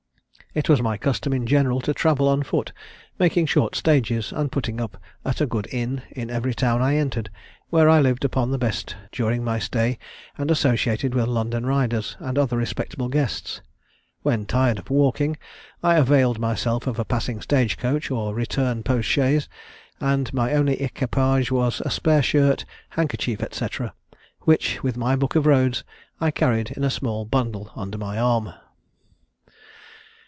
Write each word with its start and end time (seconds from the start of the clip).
It 0.53 0.67
was 0.67 0.81
my 0.81 0.97
custom 0.97 1.31
in 1.31 1.47
general 1.47 1.79
to 1.79 1.93
travel 1.93 2.27
on 2.27 2.43
foot, 2.43 2.73
making 3.17 3.45
short 3.45 3.73
stages, 3.73 4.33
and 4.33 4.51
putting 4.51 4.81
up 4.81 4.97
at 5.23 5.39
a 5.39 5.45
good 5.45 5.65
inn 5.71 6.01
in 6.11 6.29
every 6.29 6.53
town 6.53 6.81
I 6.81 6.97
entered, 6.97 7.29
where 7.69 7.87
I 7.87 8.01
lived 8.01 8.25
upon 8.25 8.51
the 8.51 8.57
best 8.57 8.97
during 9.13 9.45
my 9.45 9.59
stay, 9.59 9.97
and 10.37 10.51
associated 10.51 11.15
with 11.15 11.27
London 11.27 11.65
riders, 11.65 12.17
and 12.19 12.37
other 12.37 12.57
respectable 12.57 13.07
guests. 13.07 13.61
When 14.23 14.45
tired 14.45 14.77
of 14.77 14.89
walking. 14.89 15.37
I 15.81 15.95
availed 15.95 16.37
myself 16.37 16.85
of 16.85 16.99
a 16.99 17.05
passing 17.05 17.39
stage 17.39 17.77
coach 17.77 18.11
or 18.11 18.35
return 18.35 18.83
post 18.83 19.07
chaise; 19.07 19.47
and 20.01 20.33
my 20.33 20.51
only 20.51 20.81
equipage 20.81 21.49
was 21.49 21.79
a 21.79 21.89
spare 21.89 22.21
shirt, 22.23 22.65
handkerchief, 22.89 23.39
&c. 23.53 23.67
which, 24.41 24.83
with 24.83 24.97
my 24.97 25.15
'Book 25.15 25.37
of 25.37 25.45
Roads,' 25.45 25.85
I 26.19 26.29
carried 26.29 26.71
in 26.71 26.83
a 26.83 26.89
small 26.89 27.23
bundle 27.23 27.71
under 27.73 27.97
my 27.97 28.19
arm." 28.19 28.51